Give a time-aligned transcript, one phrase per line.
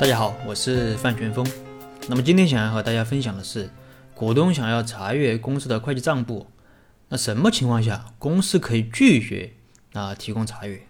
[0.00, 1.46] 大家好，我是范全峰。
[2.08, 3.68] 那么今天想要和大家分享的是，
[4.14, 6.46] 股东想要查阅公司的会计账簿，
[7.10, 9.52] 那什么情况下公司可以拒绝
[9.92, 10.86] 啊提供查阅？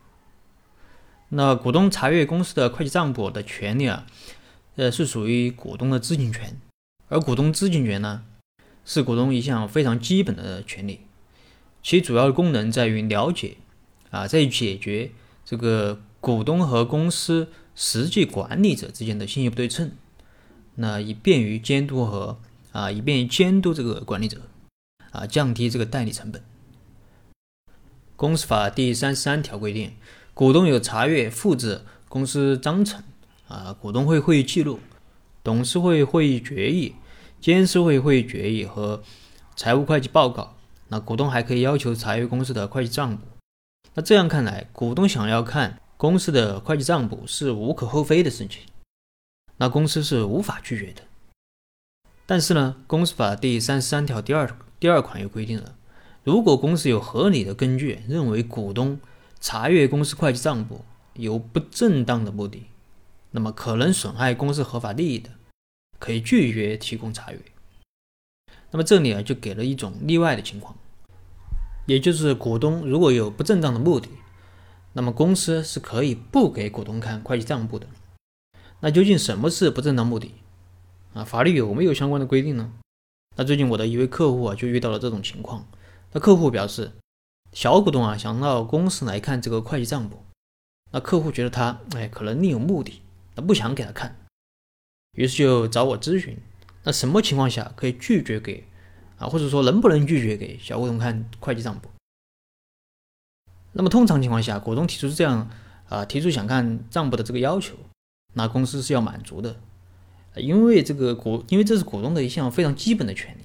[1.30, 4.06] 那股东查阅公司的会计账簿的权利啊，
[4.76, 6.56] 呃是属于股东的知情权，
[7.08, 8.22] 而股东知情权呢，
[8.84, 11.00] 是股东一项非常基本的权利，
[11.82, 13.56] 其主要的功能在于了解
[14.10, 15.10] 啊，在于解决
[15.44, 17.48] 这个股东和公司。
[17.82, 19.92] 实际管理者之间的信息不对称，
[20.74, 22.38] 那以便于监督和
[22.72, 24.42] 啊，以便于监督这个管理者
[25.12, 26.42] 啊，降低这个代理成本。
[28.16, 29.92] 公司法第三十三条规定，
[30.34, 33.02] 股东有查阅、复制公司章程
[33.48, 34.78] 啊、股东会会议记录、
[35.42, 36.94] 董事会会议决议、
[37.40, 39.02] 监事会会议决议和
[39.56, 40.54] 财务会计报告。
[40.88, 43.22] 那股东还可以要求查阅公司的会计账簿。
[43.94, 45.80] 那这样看来，股东想要看。
[46.00, 48.62] 公司的会计账簿是无可厚非的事情，
[49.58, 51.02] 那公司是无法拒绝的。
[52.24, 55.76] 但是呢，公司法第三十三条第二第二款又规定了，
[56.24, 58.98] 如果公司有合理的根据认为股东
[59.40, 62.68] 查阅公司会计账簿有不正当的目的，
[63.32, 65.28] 那么可能损害公司合法利益的，
[65.98, 67.38] 可以拒绝提供查阅。
[68.70, 70.74] 那么这里啊就给了一种例外的情况，
[71.84, 74.08] 也就是股东如果有不正当的目的。
[74.92, 77.86] 那么公司是可以不给股东看会计账簿的。
[78.80, 80.34] 那究竟什么是不正当目的
[81.12, 81.22] 啊？
[81.22, 82.72] 法律有没有相关的规定呢？
[83.36, 85.66] 那最近我的一位客户啊就遇到了这种情况。
[86.12, 86.92] 那客户表示，
[87.52, 90.24] 小股东啊想到公司来看这个会计账簿，
[90.90, 93.02] 那客户觉得他哎可能另有目的，
[93.36, 94.16] 那不想给他看，
[95.12, 96.36] 于是就找我咨询，
[96.82, 98.64] 那什么情况下可以拒绝给
[99.18, 101.88] 啊，或者说能不能拒绝给小股东看会计账簿？
[103.72, 105.48] 那么通常情况下，股东提出这样
[105.88, 107.76] 啊，提出想看账簿的这个要求，
[108.34, 109.56] 那公司是要满足的，
[110.36, 113.42] 因为这个股，因为这是股东的一项非常基本的权利。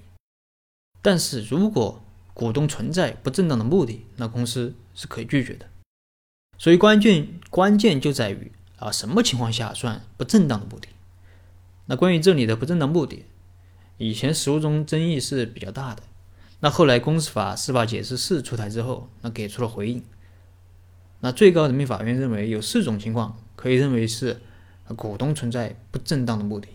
[1.01, 2.01] 但是如果
[2.33, 5.67] 股东存在不正当的目的，那公司是可以拒绝的。
[6.57, 10.87] 所以关键关键就在于啊，什么情况下算不正当的目的？
[11.85, 13.25] 那关于这里的不正当目的，
[13.97, 16.01] 以前实务中争议是比较大的。
[16.61, 20.03] 那后来公司法司法解释四出台之后，那给出了回应。
[21.25, 24.39] 那最高人民法院认为有四种情况可以认为是
[24.95, 26.67] 股东存在不正当的目的，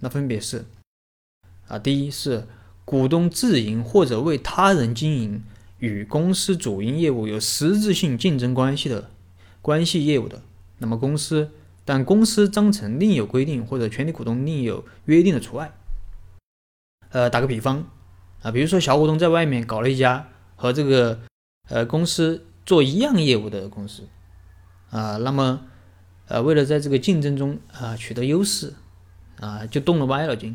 [0.00, 0.66] 那分别是
[1.68, 2.46] 啊，第一是
[2.84, 5.42] 股东自营或者为他人经营
[5.78, 9.08] 与公司主营业务有实质性竞争关系的
[9.62, 10.42] 关系业务的，
[10.80, 11.50] 那么公司
[11.86, 15.72] 但公司章程另有规定或者全体股东另有约定的除外。
[17.08, 17.88] 呃，打个比方
[18.42, 21.20] 啊，比如说小股东在外面搞了一家和这个
[21.70, 22.44] 呃公司。
[22.68, 24.06] 做一样业务的公司，
[24.90, 25.66] 啊，那么，
[26.26, 28.74] 呃，为了在这个竞争中啊取得优势，
[29.40, 30.54] 啊，就动了歪脑筋，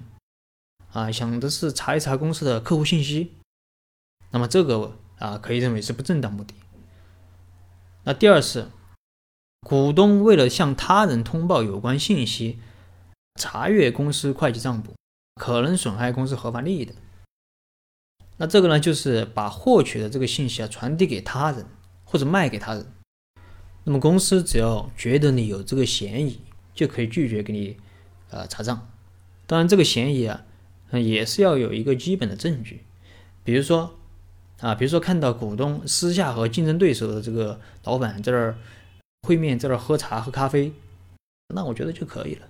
[0.92, 3.34] 啊，想的是查一查公司的客户信息，
[4.30, 6.54] 那么这个啊可以认为是不正当目的。
[8.04, 8.68] 那第二是，
[9.68, 12.60] 股东为了向他人通报有关信息，
[13.42, 14.94] 查阅公司会计账簿，
[15.42, 16.94] 可能损害公司合法利益的。
[18.38, 21.66] 那这个呢，就是把获取的这个信息啊传递给他人。
[22.14, 22.86] 或者卖给他人，
[23.86, 26.40] 那么公司只要觉得你有这个嫌疑，
[26.72, 27.76] 就可以拒绝给你
[28.30, 28.88] 呃查账。
[29.48, 30.46] 当然，这个嫌疑啊，
[30.92, 32.84] 也是要有一个基本的证据，
[33.44, 33.96] 比如说
[34.60, 38.60] 啊，比如说看到股东私下和竞争对手的这个老板在这儿
[39.24, 40.72] 会面，在这儿喝茶喝咖啡，
[41.56, 42.48] 那我觉得就可以了。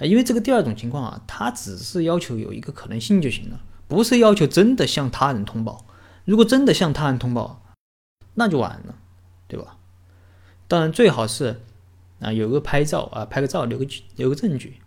[0.00, 5.86] 啊，因为这个第二种情况啊，他只是要求有一个可能性就行了，不是要求真的向他人通报。
[6.26, 7.59] 如果真的向他人通报，
[8.40, 8.94] 那就完了，
[9.46, 9.76] 对吧？
[10.66, 11.60] 当然最好是
[12.20, 13.86] 啊有个拍照啊拍个照留个
[14.16, 14.80] 留个证据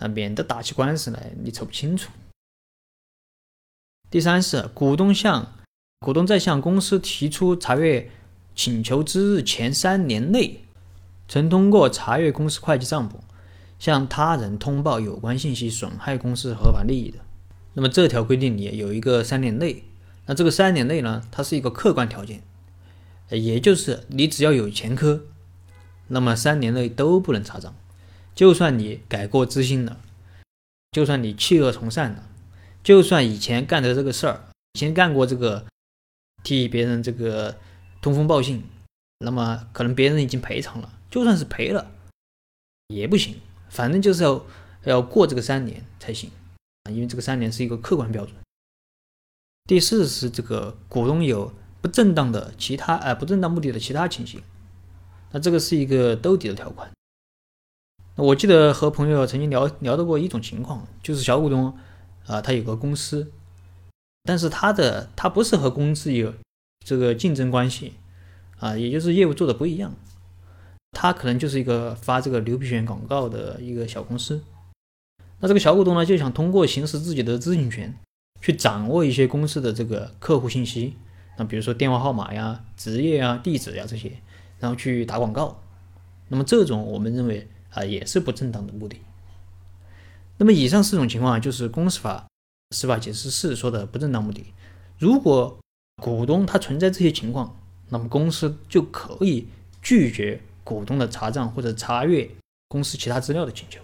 [0.00, 2.10] 啊，免得打起官司来你瞅不清楚。
[4.10, 5.52] 第三是股东向
[6.00, 8.10] 股东在向公司提出查阅
[8.56, 10.64] 请求之日前三年内，
[11.28, 13.20] 曾通过查阅公司会计账簿
[13.78, 17.18] 向他人通报有关信息损害公司合法利益的，
[17.74, 19.84] 那么这条规定里有一个三年内。
[20.28, 22.42] 那这个三年内呢，它是一个客观条件，
[23.30, 25.24] 也就是你只要有前科，
[26.08, 27.74] 那么三年内都不能查账。
[28.34, 29.98] 就算你改过自新了，
[30.92, 32.28] 就算你弃恶从善了，
[32.84, 35.66] 就算以前干的这个事儿，以前干过这个
[36.44, 37.56] 替别人这个
[38.02, 38.62] 通风报信，
[39.20, 41.90] 那么可能别人已经赔偿了，就算是赔了
[42.88, 43.40] 也不行，
[43.70, 44.44] 反正就是要
[44.84, 46.30] 要过这个三年才行
[46.84, 48.36] 啊，因为这个三年是一个客观标准。
[49.64, 51.52] 第四是这个股东有
[51.86, 54.42] 不正当的其他呃不正当目的的其他情形，
[55.30, 56.90] 那这个是一个兜底的条款。
[58.16, 61.72] 那我记得和朋友曾经聊聊到过一种情况，就是小股东
[62.26, 63.30] 啊，他有个公司，
[64.24, 66.34] 但是他的他不是和公司有
[66.84, 67.92] 这个竞争关系
[68.58, 69.94] 啊，也就是业务做的不一样，
[70.90, 74.42] 他可能就是一个发这个牛皮癣广告的一个小公司。
[75.38, 77.96] 那这个小股东呢，就想通过行使自己的知情权，
[78.40, 80.96] 去掌握一些公司的这个客户信息，
[81.36, 84.12] 那比如说电话号码呀、职业啊、地址呀这些，
[84.58, 85.62] 然后去打广告。
[86.28, 89.00] 那么这种我们认为啊也是不正当的目的。
[90.38, 92.26] 那么以上四种情况就是公司法
[92.74, 94.52] 司法解释四说的不正当目的。
[94.98, 95.58] 如果
[96.02, 97.56] 股东他存在这些情况，
[97.88, 99.46] 那么公司就可以
[99.80, 102.28] 拒绝股东的查账或者查阅
[102.68, 103.80] 公司其他资料的请求。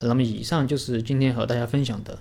[0.00, 2.18] 那么以上就是今天和大家分享的，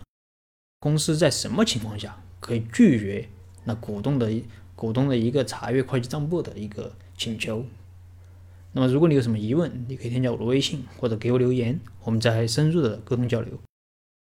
[0.80, 3.30] 公司在什么情况下可以拒绝
[3.64, 4.32] 那股东的
[4.76, 7.66] 股东的一个查阅会计账簿的一个请求。
[8.74, 13.60] 那么如果你有什么疑问，你可以添加我的微信或者给我留言，我们再深入的沟通交流。